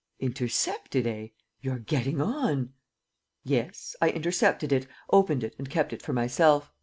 [0.29, 1.27] .""Intercepted, eh?
[1.59, 2.73] You're getting on!"
[3.43, 6.71] "Yes, I intercepted it, opened it and kept it for myself.